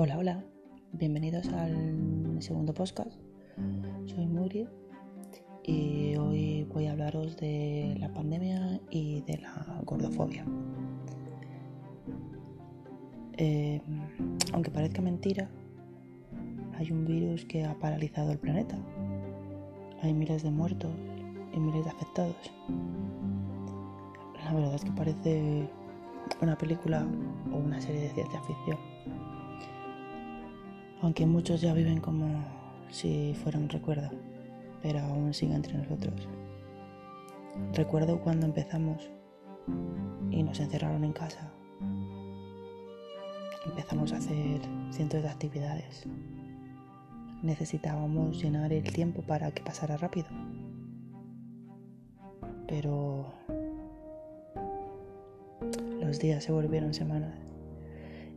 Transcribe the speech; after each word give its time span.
Hola, 0.00 0.16
hola, 0.16 0.44
bienvenidos 0.92 1.48
al 1.48 2.36
segundo 2.38 2.72
podcast. 2.72 3.10
Soy 4.06 4.28
Muri 4.28 4.68
y 5.64 6.14
hoy 6.14 6.62
voy 6.72 6.86
a 6.86 6.92
hablaros 6.92 7.36
de 7.36 7.96
la 7.98 8.14
pandemia 8.14 8.80
y 8.90 9.22
de 9.22 9.38
la 9.38 9.80
gordofobia. 9.84 10.44
Eh, 13.38 13.82
aunque 14.52 14.70
parezca 14.70 15.02
mentira, 15.02 15.50
hay 16.76 16.92
un 16.92 17.04
virus 17.04 17.44
que 17.44 17.64
ha 17.64 17.76
paralizado 17.80 18.30
el 18.30 18.38
planeta. 18.38 18.78
Hay 20.02 20.14
miles 20.14 20.44
de 20.44 20.52
muertos 20.52 20.92
y 21.52 21.58
miles 21.58 21.84
de 21.84 21.90
afectados. 21.90 22.52
La 24.44 24.54
verdad 24.54 24.74
es 24.76 24.84
que 24.84 24.92
parece 24.92 25.68
una 26.40 26.56
película 26.56 27.04
o 27.52 27.56
una 27.56 27.80
serie 27.80 28.02
de 28.02 28.10
ciencia 28.10 28.40
ficción. 28.42 28.78
Aunque 31.00 31.26
muchos 31.26 31.60
ya 31.60 31.72
viven 31.74 32.00
como 32.00 32.44
si 32.90 33.34
fuera 33.42 33.58
un 33.58 33.68
recuerdo, 33.68 34.10
pero 34.82 35.00
aún 35.00 35.32
sigue 35.32 35.54
entre 35.54 35.74
nosotros. 35.74 36.28
Recuerdo 37.74 38.20
cuando 38.20 38.46
empezamos 38.46 39.08
y 40.30 40.42
nos 40.42 40.58
encerraron 40.60 41.04
en 41.04 41.12
casa. 41.12 41.52
Empezamos 43.66 44.12
a 44.12 44.16
hacer 44.16 44.60
cientos 44.90 45.22
de 45.22 45.28
actividades. 45.28 46.04
Necesitábamos 47.42 48.42
llenar 48.42 48.72
el 48.72 48.92
tiempo 48.92 49.22
para 49.22 49.50
que 49.52 49.62
pasara 49.62 49.96
rápido. 49.96 50.26
Pero 52.66 53.32
los 56.00 56.18
días 56.18 56.42
se 56.42 56.52
volvieron 56.52 56.94
semanas 56.94 57.34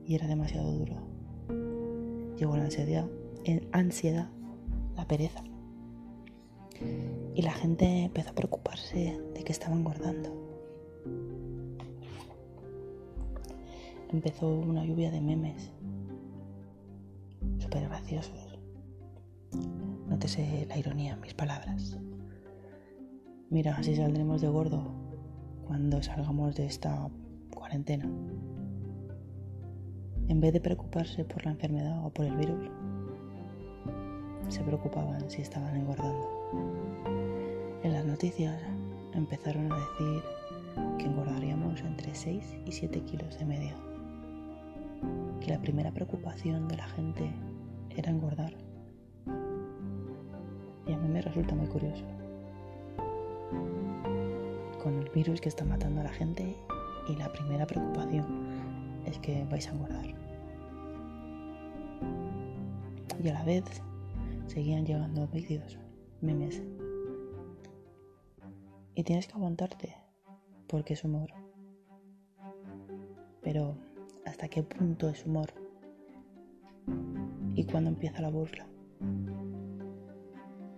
y 0.06 0.16
era 0.16 0.28
demasiado 0.28 0.72
duro. 0.72 1.01
Llegó 2.42 2.58
la 2.58 2.64
ansiedad, 2.64 3.06
ansiedad, 3.72 4.28
la 4.96 5.08
pereza. 5.08 5.44
Y 7.36 7.44
la 7.44 7.52
gente 7.52 8.06
empezó 8.06 8.32
a 8.32 8.34
preocuparse 8.34 9.22
de 9.36 9.44
que 9.44 9.52
estaban 9.52 9.78
engordando. 9.78 10.32
Empezó 14.10 14.48
una 14.48 14.84
lluvia 14.84 15.12
de 15.12 15.22
memes 15.22 15.72
súper 17.60 17.88
graciosos. 17.88 18.58
Nótese 20.10 20.66
la 20.68 20.80
ironía 20.80 21.14
en 21.14 21.22
mis 21.22 21.36
palabras. 21.36 22.00
Mira, 23.52 23.76
así 23.76 23.96
saldremos 23.96 24.42
de 24.42 24.48
gordo 24.48 24.92
cuando 25.68 26.02
salgamos 26.02 26.56
de 26.56 26.66
esta 26.66 27.08
cuarentena. 27.54 28.10
En 30.32 30.40
vez 30.40 30.54
de 30.54 30.62
preocuparse 30.62 31.26
por 31.26 31.44
la 31.44 31.52
enfermedad 31.52 32.06
o 32.06 32.10
por 32.10 32.26
el 32.26 32.38
virus, 32.38 32.72
se 34.48 34.64
preocupaban 34.64 35.30
si 35.30 35.42
estaban 35.42 35.76
engordando. 35.76 36.26
En 37.84 37.92
las 37.92 38.06
noticias 38.06 38.58
empezaron 39.14 39.70
a 39.70 39.76
decir 39.76 40.24
que 40.98 41.04
engordaríamos 41.04 41.82
entre 41.82 42.16
6 42.16 42.60
y 42.66 42.72
7 42.72 43.02
kilos 43.02 43.38
de 43.40 43.46
media. 43.46 43.76
Que 45.42 45.52
la 45.52 45.60
primera 45.60 45.92
preocupación 45.92 46.70
de 46.70 46.78
la 46.78 46.88
gente 46.88 47.30
era 47.98 48.10
engordar. 48.10 48.54
Y 50.88 50.94
a 50.94 50.98
mí 50.98 51.10
me 51.10 51.22
resulta 51.22 51.56
muy 51.56 51.68
curioso. 51.68 52.06
Con 54.82 54.98
el 54.98 55.10
virus 55.10 55.42
que 55.42 55.50
está 55.50 55.66
matando 55.66 56.00
a 56.00 56.06
la 56.06 56.14
gente 56.14 56.56
y 57.10 57.18
la 57.18 57.30
primera 57.34 57.68
preocupación 57.68 58.26
es 59.06 59.20
que 59.20 59.44
vais 59.52 59.68
a 59.68 59.72
engordar. 59.72 60.21
Y 63.20 63.28
a 63.30 63.34
la 63.34 63.44
vez 63.44 63.64
seguían 64.48 64.86
llegando 64.86 65.28
vídeos, 65.28 65.78
memes. 66.22 66.62
Y 68.96 69.04
tienes 69.04 69.28
que 69.28 69.34
aguantarte 69.34 69.96
porque 70.68 70.94
es 70.94 71.04
humor. 71.04 71.30
Pero 73.42 73.76
¿hasta 74.26 74.48
qué 74.48 74.64
punto 74.64 75.10
es 75.10 75.26
humor? 75.26 75.54
¿Y 77.56 77.66
cuándo 77.66 77.90
empieza 77.90 78.22
la 78.22 78.30
burla? 78.30 78.68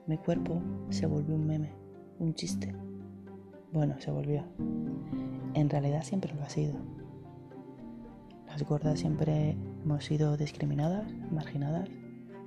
Mi 0.07 0.17
cuerpo 0.17 0.61
se 0.89 1.05
volvió 1.05 1.35
un 1.35 1.47
meme, 1.47 1.71
un 2.19 2.33
chiste. 2.33 2.73
Bueno, 3.71 3.95
se 3.99 4.11
volvió. 4.11 4.43
En 5.53 5.69
realidad 5.69 6.03
siempre 6.03 6.33
lo 6.33 6.43
ha 6.43 6.49
sido. 6.49 6.75
Las 8.47 8.63
gordas 8.63 8.99
siempre 8.99 9.57
hemos 9.83 10.05
sido 10.05 10.37
discriminadas, 10.37 11.11
marginadas 11.31 11.89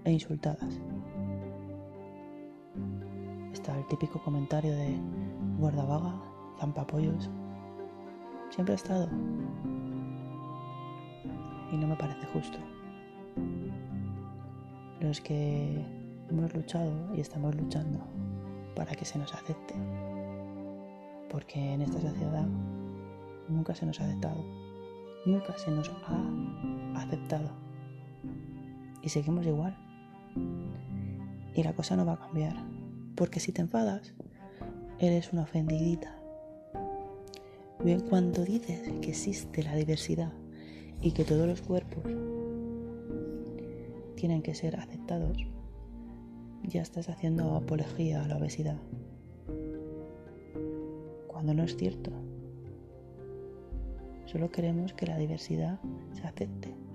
e 0.06 0.12
insultadas. 0.12 0.80
Está 3.52 3.76
el 3.76 3.86
típico 3.88 4.22
comentario 4.22 4.72
de 4.72 4.96
gorda 5.58 5.84
vaga, 5.84 6.14
zampapollos. 6.60 7.28
Siempre 8.50 8.74
ha 8.74 8.76
estado. 8.76 9.08
Y 11.72 11.76
no 11.76 11.88
me 11.88 11.96
parece 11.96 12.24
justo. 12.26 12.58
Los 15.00 15.20
que 15.20 15.84
hemos 16.30 16.54
luchado 16.54 16.92
y 17.14 17.20
estamos 17.20 17.54
luchando 17.56 17.98
para 18.76 18.94
que 18.94 19.04
se 19.04 19.18
nos 19.18 19.34
acepte. 19.34 19.74
Porque 21.28 21.74
en 21.74 21.82
esta 21.82 22.00
sociedad 22.00 22.46
nunca 23.48 23.74
se 23.74 23.84
nos 23.84 24.00
ha 24.00 24.04
aceptado, 24.04 24.44
nunca 25.26 25.58
se 25.58 25.72
nos 25.72 25.90
ha 25.90 27.00
aceptado. 27.00 27.50
Y 29.02 29.08
seguimos 29.08 29.44
igual. 29.44 29.85
Y 31.54 31.62
la 31.62 31.72
cosa 31.72 31.97
no 31.97 32.04
va 32.04 32.14
a 32.14 32.19
cambiar, 32.20 32.54
porque 33.14 33.41
si 33.41 33.52
te 33.52 33.62
enfadas, 33.62 34.14
eres 34.98 35.32
una 35.32 35.42
ofendidita. 35.42 36.14
Bien, 37.84 38.00
cuando 38.00 38.44
dices 38.44 38.91
que 39.00 39.10
existe 39.10 39.62
la 39.62 39.74
diversidad 39.74 40.32
y 41.00 41.12
que 41.12 41.24
todos 41.24 41.47
los 41.47 41.60
cuerpos 41.60 42.04
tienen 44.16 44.42
que 44.42 44.54
ser 44.54 44.76
aceptados, 44.80 45.47
ya 46.62 46.82
estás 46.82 47.08
haciendo 47.08 47.54
apología 47.54 48.24
a 48.24 48.28
la 48.28 48.38
obesidad. 48.38 48.78
Cuando 51.28 51.54
no 51.54 51.62
es 51.62 51.76
cierto. 51.76 52.10
Solo 54.24 54.50
queremos 54.50 54.92
que 54.94 55.06
la 55.06 55.18
diversidad 55.18 55.78
se 56.12 56.26
acepte. 56.26 56.85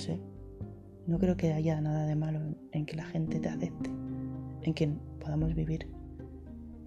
Sé, 0.00 0.18
no 1.06 1.18
creo 1.18 1.36
que 1.36 1.52
haya 1.52 1.80
nada 1.80 2.06
de 2.06 2.16
malo 2.16 2.40
en 2.72 2.86
que 2.86 2.96
la 2.96 3.04
gente 3.04 3.38
te 3.38 3.48
acepte, 3.48 3.90
en 4.62 4.74
que 4.74 4.88
podamos 5.20 5.54
vivir 5.54 5.88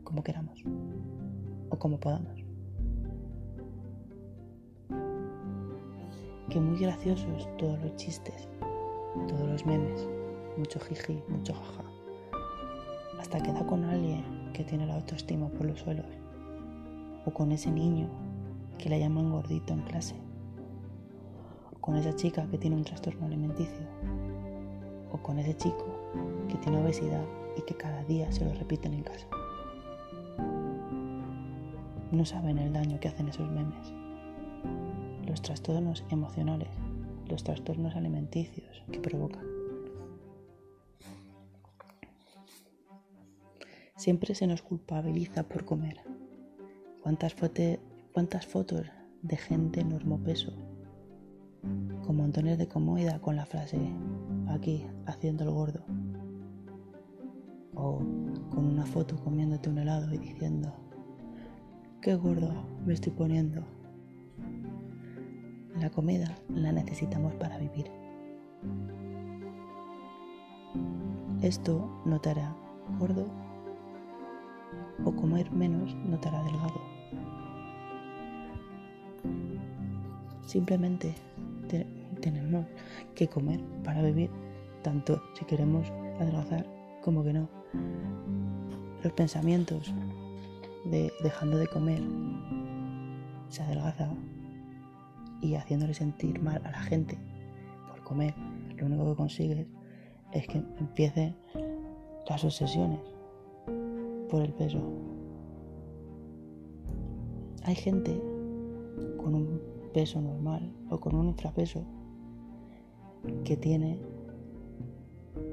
como 0.03 0.24
queramos 0.24 0.63
o 1.69 1.78
como 1.78 2.00
podamos. 2.00 2.34
Que 6.50 6.59
muy 6.59 6.79
graciosos 6.79 7.47
todos 7.57 7.79
los 7.81 7.96
chistes, 7.96 8.47
todos 9.28 9.47
los 9.47 9.66
memes, 9.66 10.07
mucho 10.57 10.80
jiji, 10.80 11.22
mucho 11.30 11.53
jaja, 11.53 11.84
hasta 13.19 13.41
que 13.41 13.53
da 13.53 13.66
con 13.66 13.84
alguien 13.85 14.24
que 14.53 14.63
tiene 14.63 14.85
la 14.85 14.95
autoestima 14.95 15.50
por 15.50 15.66
los 15.66 15.80
suelos 15.80 16.06
o 17.25 17.31
con 17.31 17.51
ese 17.51 17.72
niño 17.72 18.07
que 18.78 18.90
le 18.90 19.00
llaman 19.00 19.31
gordito 19.31 19.74
en 19.74 19.81
clase, 19.81 20.16
con 21.84 21.98
esa 21.98 22.16
chica 22.16 22.48
que 22.50 22.58
tiene 22.58 22.78
un 22.78 22.86
trastorno 22.86 23.26
alimenticio, 23.26 23.86
o 25.12 25.18
con 25.18 25.38
ese 25.38 25.54
chico 25.58 25.86
que 26.48 26.56
tiene 26.60 26.82
obesidad 26.82 27.26
y 27.58 27.62
que 27.64 27.76
cada 27.76 28.06
día 28.06 28.32
se 28.32 28.46
lo 28.46 28.54
repiten 28.54 28.94
en 28.94 29.04
casa. 29.04 29.28
No 32.10 32.24
saben 32.24 32.57
el 32.57 32.72
daño 32.72 33.02
que 33.02 33.10
hacen 33.10 33.28
esos 33.28 33.52
memes, 33.52 33.94
los 35.28 35.42
trastornos 35.42 36.06
emocionales, 36.10 36.69
los 37.28 37.44
trastornos 37.44 37.98
alimenticios 37.98 38.81
que 38.90 39.02
provocan. 39.02 39.46
Siempre 43.98 44.36
se 44.36 44.48
nos 44.48 44.62
culpabiliza 44.62 45.44
por 45.44 45.66
comer 45.66 46.00
¿Cuántas, 47.02 47.34
fotos 48.46 48.86
de 49.22 49.36
gente 49.36 49.84
normopeso 49.84 50.54
con 52.06 52.18
montones 52.18 52.57
de 52.57 52.68
comida 52.68 53.19
con 53.19 53.36
la 53.36 53.45
frase 53.45 53.80
aquí 54.50 54.86
haciendo 55.06 55.44
el 55.44 55.51
gordo? 55.51 55.83
O 57.75 58.00
con 58.50 58.65
una 58.65 58.86
foto 58.86 59.15
comiéndote 59.24 59.69
un 59.69 59.80
helado 59.80 60.13
y 60.13 60.18
diciendo 60.18 60.74
qué 62.01 62.15
gordo 62.15 62.51
me 62.86 62.94
estoy 62.94 63.13
poniendo. 63.13 63.63
La 65.80 65.89
comida 65.89 66.38
la 66.50 66.71
necesitamos 66.71 67.33
para 67.36 67.57
vivir. 67.57 67.89
Esto 71.42 72.01
no 72.06 72.21
te 72.21 72.30
hará 72.30 72.56
gordo 73.00 73.25
o 75.04 75.12
comer 75.13 75.51
menos 75.51 75.95
no 75.95 76.19
te 76.19 76.30
hará 76.30 76.44
delgado. 76.44 76.81
Simplemente 80.45 81.16
tenemos 82.22 82.66
que 83.16 83.28
comer 83.28 83.60
para 83.84 84.02
vivir, 84.02 84.30
tanto 84.81 85.22
si 85.34 85.46
queremos 85.46 85.90
adelgazar 86.20 86.66
como 87.02 87.24
que 87.24 87.34
no. 87.34 87.50
Los 89.04 89.14
pensamientos 89.14 89.94
de 90.86 91.12
dejando 91.22 91.58
de 91.58 91.68
comer 91.68 92.02
se 93.50 93.64
adelgaza 93.64 94.10
y 95.42 95.56
haciéndole 95.56 95.94
sentir 95.94 96.42
mal 96.42 96.62
a 96.66 96.72
la 96.72 96.81
gente 96.81 97.18
por 97.90 98.04
comer, 98.04 98.34
lo 98.78 98.86
único 98.86 99.10
que 99.12 99.16
consigues 99.16 99.68
es 100.31 100.48
que 100.48 100.58
empiecen 100.80 101.36
las 102.28 102.44
obsesiones 102.44 103.00
por 104.30 104.42
el 104.42 104.54
peso. 104.54 104.81
Hay 107.64 107.76
gente 107.76 108.19
con 109.18 109.36
un 109.36 109.73
peso 109.94 110.19
normal 110.19 110.72
o 110.90 111.00
con 111.00 111.16
un 111.16 111.28
infrapeso 111.28 111.86
que 113.45 113.56
tiene 113.56 114.00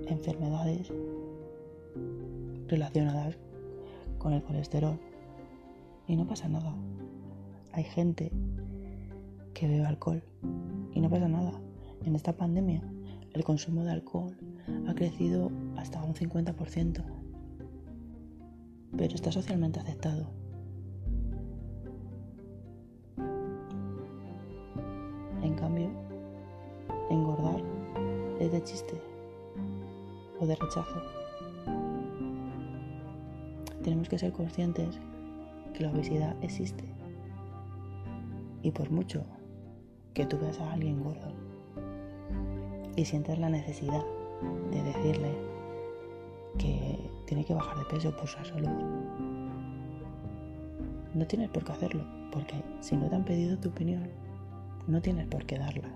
enfermedades 0.07 0.93
relacionadas 2.67 3.39
con 4.19 4.33
el 4.33 4.43
colesterol 4.43 4.99
y 6.07 6.17
no 6.17 6.27
pasa 6.27 6.49
nada. 6.49 6.75
Hay 7.73 7.85
gente 7.85 8.33
que 9.55 9.69
bebe 9.69 9.87
alcohol 9.87 10.23
y 10.93 11.01
no 11.01 11.09
pasa 11.09 11.29
nada. 11.29 11.53
En 12.05 12.17
esta 12.17 12.37
pandemia 12.37 12.83
el 13.33 13.45
consumo 13.45 13.85
de 13.85 13.93
alcohol 13.93 14.37
ha 14.89 14.95
crecido 14.95 15.51
hasta 15.77 16.03
un 16.03 16.15
50%, 16.15 17.05
pero 18.97 19.15
está 19.15 19.31
socialmente 19.31 19.79
aceptado. 19.79 20.31
De 28.61 28.65
chiste 28.65 29.01
o 30.39 30.47
de 30.47 30.55
rechazo. 30.55 31.03
Tenemos 33.83 34.09
que 34.09 34.19
ser 34.19 34.33
conscientes 34.33 35.01
que 35.75 35.85
la 35.85 35.91
obesidad 35.91 36.37
existe. 36.43 36.85
Y 38.63 38.71
por 38.71 38.91
mucho 38.91 39.25
que 40.13 40.27
tú 40.27 40.39
veas 40.39 40.61
a 40.61 40.73
alguien 40.73 41.03
gordo 41.03 41.33
y 42.97 43.05
sientas 43.05 43.39
la 43.39 43.49
necesidad 43.49 44.05
de 44.71 44.83
decirle 44.83 45.35
que 46.59 46.99
tiene 47.27 47.45
que 47.45 47.55
bajar 47.55 47.79
de 47.79 47.85
peso 47.85 48.15
por 48.15 48.27
su 48.27 48.45
salud, 48.45 48.69
no 51.15 51.27
tienes 51.27 51.49
por 51.49 51.65
qué 51.65 51.73
hacerlo, 51.73 52.05
porque 52.31 52.63
si 52.81 52.97
no 52.97 53.09
te 53.09 53.17
han 53.17 53.25
pedido 53.25 53.57
tu 53.59 53.71
opinión, 53.71 54.09
no 54.87 55.01
tienes 55.01 55.27
por 55.29 55.47
qué 55.47 55.59
darla. 55.59 55.89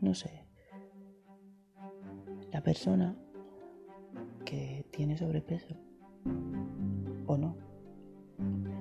No 0.00 0.14
sé. 0.14 0.44
La 2.52 2.62
persona 2.62 3.16
que 4.44 4.86
tiene 4.90 5.16
sobrepeso 5.18 5.76
o 7.26 7.36
no 7.36 7.68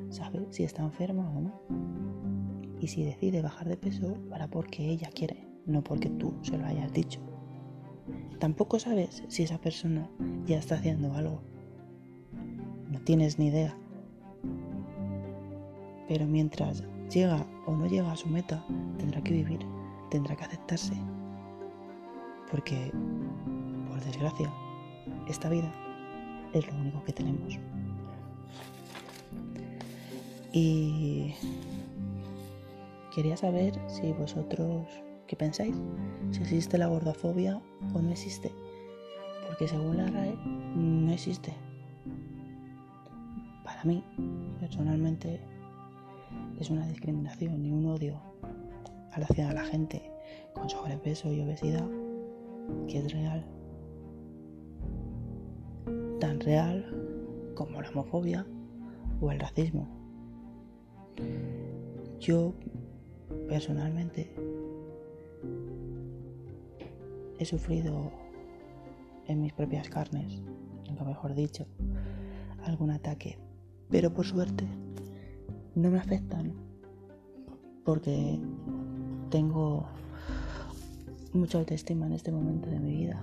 sabe 0.09 0.45
si 0.49 0.63
está 0.63 0.83
enferma 0.83 1.29
o 1.29 1.41
no. 1.41 1.53
Y 2.79 2.87
si 2.87 3.03
decide 3.03 3.41
bajar 3.41 3.67
de 3.67 3.77
peso, 3.77 4.17
para 4.29 4.47
porque 4.47 4.89
ella 4.89 5.09
quiere, 5.13 5.47
no 5.65 5.83
porque 5.83 6.09
tú 6.09 6.33
se 6.41 6.57
lo 6.57 6.65
hayas 6.65 6.93
dicho. 6.93 7.19
Tampoco 8.39 8.79
sabes 8.79 9.23
si 9.27 9.43
esa 9.43 9.59
persona 9.59 10.09
ya 10.45 10.57
está 10.57 10.75
haciendo 10.75 11.13
algo. 11.13 11.41
No 12.91 12.99
tienes 13.01 13.39
ni 13.39 13.47
idea. 13.47 13.75
Pero 16.07 16.25
mientras 16.25 16.83
llega 17.09 17.45
o 17.65 17.75
no 17.75 17.87
llega 17.87 18.11
a 18.11 18.15
su 18.15 18.29
meta, 18.29 18.63
tendrá 18.97 19.21
que 19.21 19.33
vivir, 19.33 19.59
tendrá 20.09 20.35
que 20.35 20.45
aceptarse. 20.45 20.93
Porque, 22.51 22.91
por 23.87 23.99
desgracia, 24.01 24.51
esta 25.27 25.49
vida 25.49 25.71
es 26.53 26.67
lo 26.67 26.75
único 26.75 27.03
que 27.03 27.13
tenemos. 27.13 27.59
Y 30.53 31.33
quería 33.13 33.37
saber 33.37 33.79
si 33.87 34.11
vosotros, 34.13 34.87
¿qué 35.27 35.35
pensáis? 35.35 35.75
Si 36.31 36.41
existe 36.41 36.77
la 36.77 36.87
gordofobia 36.87 37.61
o 37.93 38.01
no 38.01 38.11
existe. 38.11 38.51
Porque 39.47 39.67
según 39.67 39.97
la 39.97 40.07
RAE, 40.07 40.35
no 40.75 41.11
existe. 41.11 41.53
Para 43.63 43.83
mí, 43.83 44.03
personalmente, 44.59 45.41
es 46.59 46.69
una 46.69 46.87
discriminación 46.87 47.65
y 47.65 47.71
un 47.71 47.85
odio 47.85 48.26
hacia 49.23 49.53
la 49.53 49.63
gente 49.63 50.11
con 50.53 50.69
sobrepeso 50.69 51.31
y 51.31 51.41
obesidad 51.41 51.87
que 52.87 52.99
es 52.99 53.11
real. 53.11 53.45
Tan 56.19 56.39
real 56.39 57.51
como 57.55 57.81
la 57.81 57.89
homofobia 57.89 58.45
o 59.21 59.31
el 59.31 59.39
racismo. 59.39 59.87
Yo 62.19 62.53
personalmente 63.47 64.33
he 67.39 67.45
sufrido 67.45 68.11
en 69.27 69.41
mis 69.41 69.53
propias 69.53 69.89
carnes, 69.89 70.41
nunca 70.87 71.03
mejor 71.03 71.35
dicho, 71.35 71.67
algún 72.63 72.91
ataque, 72.91 73.37
pero 73.89 74.13
por 74.13 74.25
suerte 74.25 74.65
no 75.75 75.91
me 75.91 75.99
afectan 75.99 76.53
porque 77.83 78.39
tengo 79.27 79.85
mucha 81.33 81.59
autoestima 81.59 82.05
en 82.07 82.13
este 82.13 82.31
momento 82.31 82.69
de 82.69 82.79
mi 82.79 82.91
vida 82.91 83.21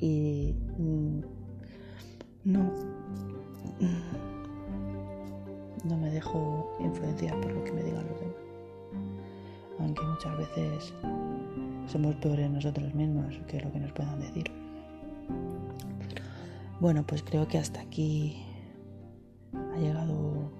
y 0.00 0.54
mm, 0.78 1.20
no 2.44 2.70
no 5.84 5.96
me 5.96 6.10
dejo 6.10 6.76
influenciar 6.80 7.40
por 7.40 7.52
lo 7.52 7.64
que 7.64 7.72
me 7.72 7.82
digan 7.82 8.06
los 8.06 8.20
demás. 8.20 8.36
Aunque 9.78 10.02
muchas 10.02 10.36
veces 10.38 10.94
somos 11.86 12.14
peores 12.16 12.50
nosotros 12.50 12.94
mismos 12.94 13.38
que 13.46 13.60
lo 13.60 13.72
que 13.72 13.80
nos 13.80 13.92
puedan 13.92 14.20
decir. 14.20 14.50
Bueno, 16.80 17.04
pues 17.06 17.22
creo 17.22 17.46
que 17.46 17.58
hasta 17.58 17.80
aquí 17.80 18.42
ha 19.54 19.78
llegado 19.78 20.50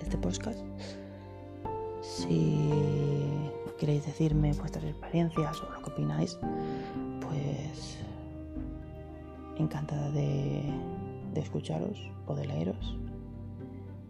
este 0.00 0.18
podcast. 0.18 0.58
Si 2.02 2.68
queréis 3.76 4.06
decirme 4.06 4.52
vuestras 4.52 4.84
experiencias 4.84 5.62
o 5.62 5.70
lo 5.70 5.82
que 5.82 5.90
opináis, 5.90 6.38
pues 7.20 7.98
encantada 9.56 10.10
de, 10.10 10.62
escucharos 11.34 11.98
o 12.26 12.34
de 12.34 12.46
leeros. 12.46 12.98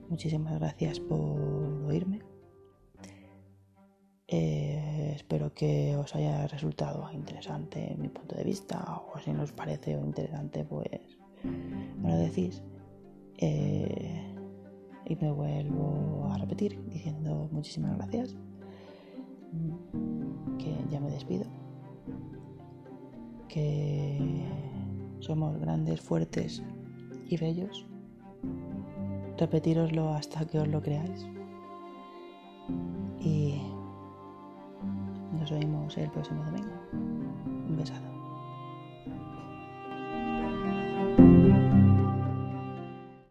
Muchísimas 0.09 0.55
gracias 0.61 1.01
por 1.01 1.41
oírme. 1.87 2.21
Eh, 4.29 5.13
espero 5.15 5.53
que 5.55 5.97
os 5.97 6.15
haya 6.15 6.47
resultado 6.47 7.11
interesante 7.13 7.97
mi 7.99 8.09
punto 8.09 8.35
de 8.35 8.45
vista 8.45 9.03
o 9.13 9.19
si 9.21 9.33
no 9.33 9.43
os 9.43 9.53
parece 9.53 9.93
interesante 9.93 10.65
pues 10.65 11.19
me 12.01 12.11
lo 12.11 12.17
decís. 12.17 12.63
Eh, 13.39 14.23
y 15.05 15.17
me 15.17 15.31
vuelvo 15.31 16.29
a 16.31 16.39
repetir 16.39 16.83
diciendo 16.89 17.49
muchísimas 17.53 17.97
gracias. 17.97 18.37
Que 20.59 20.77
ya 20.91 21.01
me 21.01 21.11
despido. 21.11 21.47
Que 23.49 24.45
somos 25.21 25.59
grandes, 25.59 26.01
fuertes 26.01 26.63
y 27.29 27.37
bellos 27.37 27.87
repetiroslo 29.39 30.15
hasta 30.15 30.47
que 30.47 30.59
os 30.59 30.69
lo 30.69 30.83
creáis. 30.83 31.27
Y 33.21 33.61
nos 35.39 35.51
vemos 35.51 35.97
el 35.99 36.11
próximo 36.11 36.45
domingo. 36.45 36.73
Un 36.93 37.77
besado. 37.77 38.16